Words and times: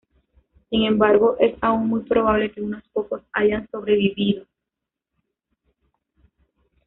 Sin 0.71 0.81
embargo 0.85 1.35
es 1.39 1.53
aún 1.61 1.87
muy 1.87 1.99
probable 2.01 2.51
que 2.51 2.59
unos 2.59 2.81
pocos 2.91 3.21
hayan 3.33 3.69
sobrevivido. 3.69 4.47